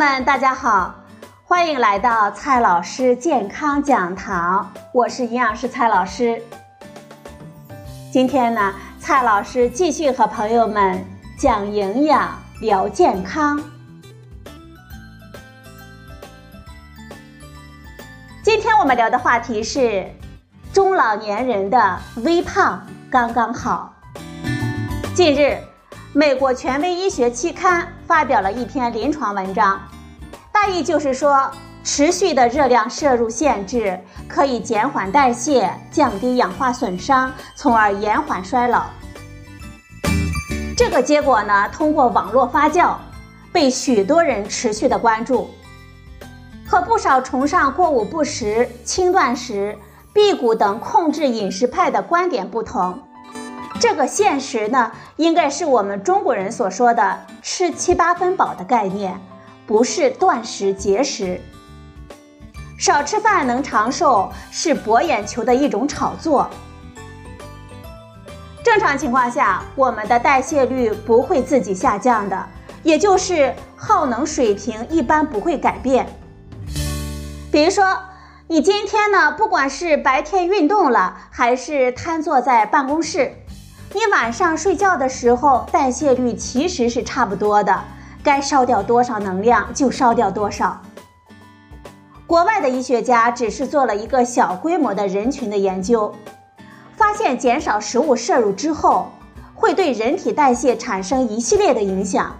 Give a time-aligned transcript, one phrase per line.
[0.00, 0.94] 们，大家好，
[1.44, 6.42] 欢迎来到蔡老师健康讲堂，我是营养师蔡老师。
[8.10, 11.04] 今天呢，蔡老师继续和朋友们
[11.38, 12.30] 讲营养、
[12.62, 13.62] 聊健康。
[18.42, 20.10] 今天我们聊的话题是
[20.72, 23.94] 中老年人的微胖刚刚好。
[25.14, 25.58] 近日，
[26.14, 29.80] 美国权威医学期刊发表了一篇临床文章，
[30.50, 31.48] 大意就是说，
[31.84, 33.96] 持续的热量摄入限制
[34.26, 38.86] 可以减缓代谢，降低氧化损伤，从而延缓衰老。
[40.76, 42.96] 这个结果呢，通过网络发酵，
[43.52, 45.48] 被许多人持续的关注。
[46.66, 49.78] 和不少崇尚过午不食、轻断食、
[50.12, 53.00] 辟谷等控制饮食派的观点不同，
[53.80, 59.18] 这个现实呢，应该是我们中国人所说的“吃七八分饱”的概念，
[59.66, 61.40] 不是断食节食。
[62.78, 66.50] 少吃饭能长寿是博眼球的一种炒作。
[68.62, 72.46] 正常情况下，我们的代谢率不会自己下降的，
[72.82, 76.06] 也就是耗能水平一般不会改变。
[77.50, 77.98] 比如说，
[78.46, 83.34] 你今天呢，不管是白天运动了，还是瘫坐在办公室，
[83.92, 87.82] 你晚上睡觉的时候代谢率其实是差不多的，
[88.22, 90.80] 该烧掉多少能量就烧掉多少。
[92.24, 96.14] 国外的医学家只是做了一个小规模的人群的研究，
[96.96, 99.10] 发现减少食物摄入之后，
[99.54, 102.36] 会对人体代谢产生一系列的影响，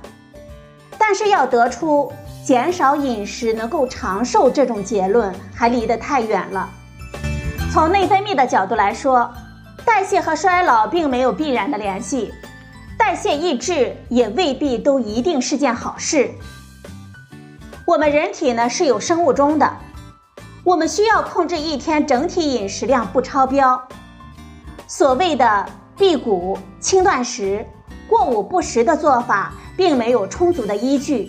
[0.96, 2.12] 但是要得出。
[2.42, 6.68] 减少饮食能够长寿这种结论还离得太远了。
[7.70, 9.30] 从内分泌的角度来说，
[9.84, 12.32] 代谢和衰老并没有必然的联系，
[12.98, 16.30] 代谢抑制也未必都一定是件好事。
[17.86, 19.76] 我们人体呢是有生物钟的，
[20.64, 23.82] 我们需要控制一天整体饮食量不超标。
[24.86, 25.66] 所谓的
[25.96, 27.66] 辟谷、轻断食、
[28.08, 31.28] 过午不食的做法，并没有充足的依据。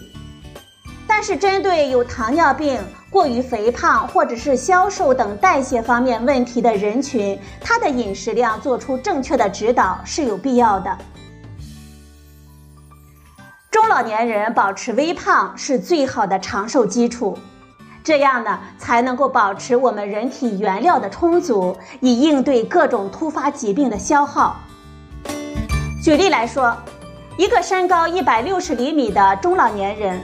[1.08, 2.80] 但是，针对有糖尿病、
[3.12, 10.98] 过于肥胖或者是消瘦等代谢方面问题的人群，他的饮食量做出正确的指导是有必要的。
[13.70, 17.38] 中老年人保持微胖是最好的长寿基础，
[18.02, 24.56] 这样呢才能够保持我们人体原料的充足，以应对各种突发疾病的消耗。
[26.02, 26.74] 举例来说，
[27.38, 30.22] 一个身高一百六十厘米的中老年人。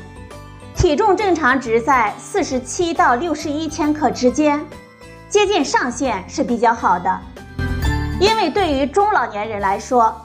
[0.78, 4.64] 体重正常值在四十七到六十一千克之间，
[5.28, 7.20] 接近上限是比较好的。
[8.22, 10.16] 因为对于中老年人来说，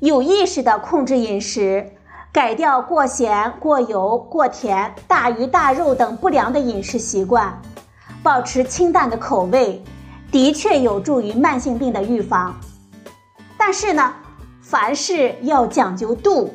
[0.00, 1.88] 有意识的控制饮食，
[2.32, 7.56] 改掉过咸、过油、过甜、大鱼大肉等不良的饮食习惯，
[8.20, 9.80] 保持清淡的口味，
[10.32, 12.52] 的确有助于慢性病的预防。
[13.56, 14.12] 但是呢，
[14.60, 16.52] 凡事要讲究度，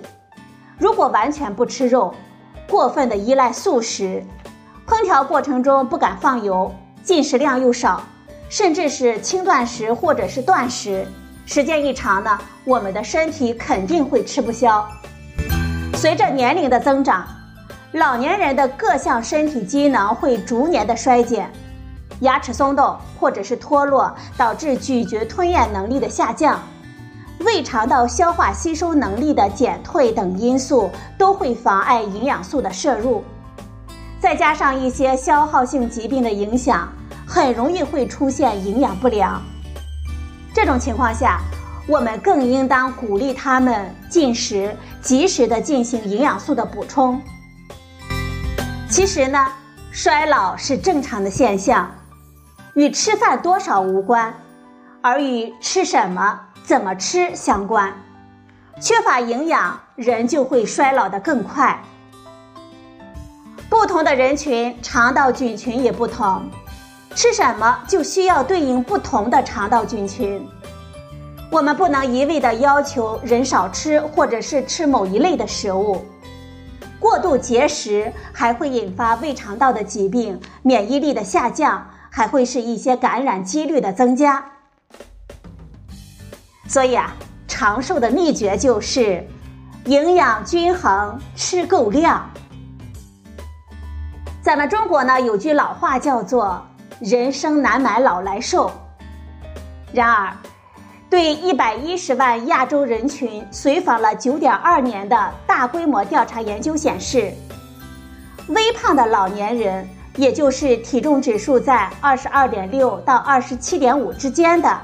[0.77, 2.13] 如果完全不吃肉。
[2.69, 4.24] 过分的依赖素食，
[4.88, 6.72] 烹调过程中不敢放油，
[7.03, 8.03] 进食量又少，
[8.47, 11.06] 甚至是轻断食或者是断食，
[11.47, 14.88] 时间一长呢，我们的身体肯定会吃不消。
[15.96, 17.25] 随着年龄的增长，
[17.94, 21.51] 老年人的各项身体机能会逐年的衰减，
[22.19, 26.62] 牙齿松动或者是脱落，导致咀嚼吞咽能力的下降。
[27.39, 33.23] 胃肠道消化吸收能力的减退等因素都会妨碍营养素的摄入，
[34.19, 36.91] 再加上一些消耗性疾病的影响，
[37.25, 39.41] 很容易会出现营养不良。
[40.53, 41.39] 这种情况下，
[41.88, 47.21] 我们更应当鼓励他们进食，及时的进行营养素的补充。
[48.89, 49.47] 其实呢，
[49.92, 51.89] 衰老是正常的现象，
[52.74, 54.33] 与吃饭多少无关，
[55.01, 56.42] 而与吃什么。
[56.69, 57.92] 怎么吃相关，
[58.80, 61.81] 缺乏营养，人就会衰老的更快。
[63.68, 66.48] 不同的人群肠道菌群也不同，
[67.16, 70.48] 吃什么就需要对应不同的肠道菌群。
[71.51, 76.06] 我们不能一味的要求人少吃，或者是吃某一类的食物。
[77.00, 84.45] 过度节食还会引发胃肠道的疾病，免疫力的下降，还会是一些感染几率的增加。
[86.69, 87.16] 所以啊，
[87.48, 89.27] 长寿的秘诀就是
[89.86, 92.30] 营养均衡，吃够量。
[94.44, 96.63] 咱们中国呢有句老话叫做
[97.01, 98.71] “人生难买老来瘦”。
[99.92, 100.31] 然而，
[101.10, 107.33] 对一百一十万亚洲人群随访了九点二年的大规模调查研究显示，
[108.50, 114.80] 微胖的老年人，也就是体重指数在二十二点六到二十七点五之间的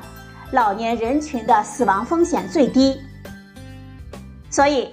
[0.51, 2.99] 老年人群的死亡风险最低。
[4.49, 4.89] 所以，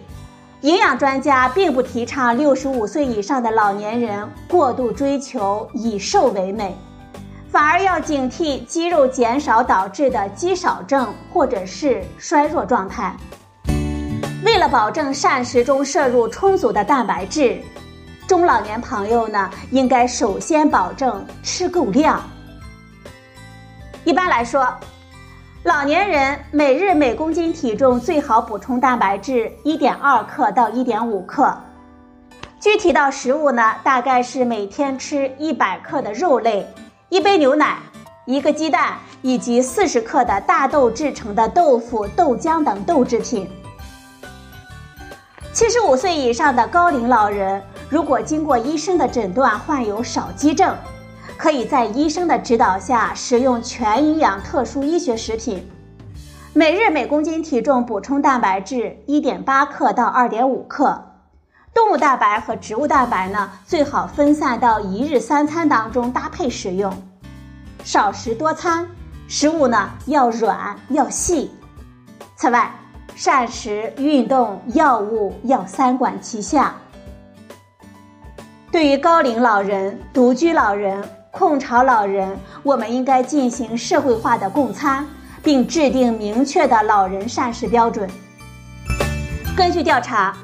[0.62, 6.76] 营养专家并不提倡六十五岁以上的老年人过度追求以瘦为美。
[7.50, 13.14] 反而要警惕肌肉减少导致的肌少症或者是衰弱状态。
[14.42, 17.60] 为了保证膳食中摄入充足的蛋白质，
[18.26, 22.22] 中老年朋友呢应该首先保证吃够量。
[24.04, 24.66] 一般来说，
[25.64, 31.56] 老年人每日每公斤体重最好补充蛋白质一点二克到一点五克。
[32.58, 36.66] 具体到食物呢，大概是每天吃一百克的肉类。
[37.10, 37.78] 一杯牛奶，
[38.26, 43.48] 一个鸡蛋，以及四十克的大豆制成的豆腐、豆浆等豆制品。
[45.52, 50.74] 七十五岁以上的高龄老人，如果经过医生的诊断患有少肌症，
[51.36, 55.68] 可以在医生的指导下食用全营养特殊医学食品，
[56.52, 61.08] 每日每公斤体重补充蛋白质一点八克到二点五克。
[61.74, 66.92] 动物蛋白和植物蛋白呢，最好分散到一日三餐当中搭配使用，
[67.82, 68.86] 少食多餐，
[69.26, 71.50] 食物呢要软要细。
[72.36, 72.70] 此外，
[73.14, 76.74] 膳食、运动、药物要三管齐下。
[78.72, 85.06] 对于高龄老人、独居老人、空巢老人，我们应该进行社会化的共餐，
[85.42, 88.08] 并制定明确的老人膳食标准。
[89.54, 90.34] 根据调查。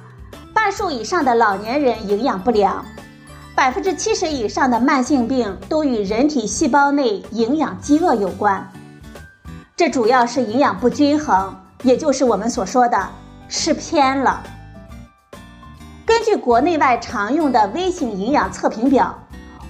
[0.55, 2.85] 半数以上的老年人营养不良，
[3.55, 8.69] 百分之七十以上的慢性病都与人体细胞内营养饥饿有关。
[9.77, 11.55] 这主要是营养不均衡，
[11.85, 13.09] 也就是我们所说的
[13.49, 14.43] 吃偏了。
[16.19, 19.17] 根据国内外常用的微型营养测评表，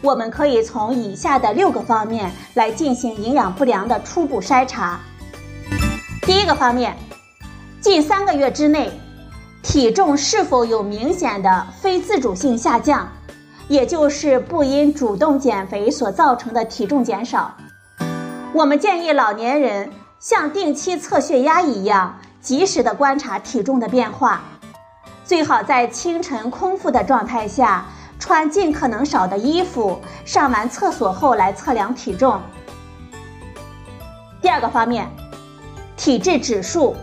[0.00, 4.98] 我们可以从以下的六个方面来进行营养不良的初步筛查。
[6.22, 6.96] 第一个方面，
[7.82, 8.90] 近三个月之内。
[9.62, 13.06] 体重是否有明显的非自主性下降，
[13.68, 17.54] 也就是不因主动减肥所造成的体重减少？
[18.54, 24.42] 我们建议老年人像定期测血压一样，及时的观察体重的变化，
[25.28, 27.84] 最好在清晨空腹的状态下，
[28.18, 32.40] 穿尽可能少的衣服，上完厕所后来测量体重。
[34.40, 35.06] 第二个方面，
[35.98, 36.96] 体质指数。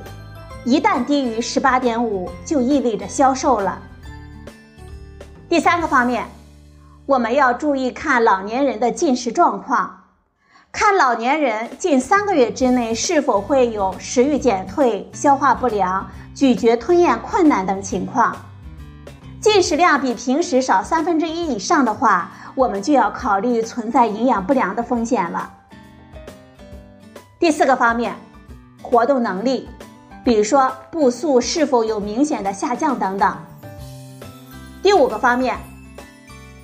[0.65, 3.79] 一旦低于十八点五，就意味着消瘦了。
[5.47, 6.25] 第三个方面，
[7.05, 10.04] 我们要注意看老年人的进食状况，
[10.75, 18.35] 看老年人近三个月之内是否会有食欲减退、消化不良、咀嚼吞咽困难等情况。
[19.39, 25.49] 进食量比平时少三分之一以上的话，我们就要考虑存在营养不良的风险了。
[27.39, 28.13] 第四个方面，
[28.81, 29.69] 活动能力。
[30.25, 33.33] 比如说步速是否有明显的下降等等。
[34.83, 35.55] 第五个方面，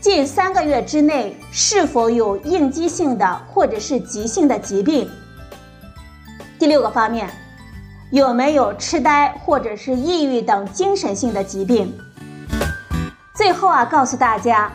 [0.02, 5.08] 近三个月之内是否有应激性的或者是急性的疾病。
[6.58, 7.30] 第六个方面，
[8.12, 11.96] 有没有痴呆或者是抑郁等精神性的疾病。
[13.36, 14.72] 最后啊，告诉大家，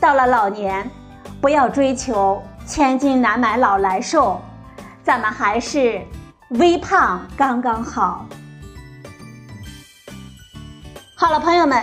[0.00, 0.90] 到了老年，
[1.40, 4.40] 不要追求千金难买老来瘦，
[5.04, 6.00] 咱们还是。
[6.60, 8.26] 微胖刚刚好。
[11.16, 11.82] 好了，朋友们，